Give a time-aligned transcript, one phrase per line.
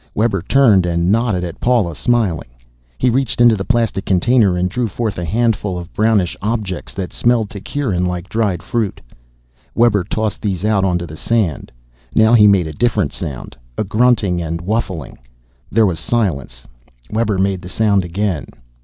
[0.15, 2.49] Webber turned and nodded at Paula, smiling.
[2.97, 7.13] He reached into the plastic container and drew forth a handful of brownish objects that
[7.13, 8.99] smelled to Kieran like dried fruit.
[9.75, 11.71] Webber tossed these out onto the sand.
[12.15, 15.19] Now he made a different sound, a grunting and whuffling.
[15.71, 16.63] There was a silence.
[17.11, 18.47] Webber made the sound again.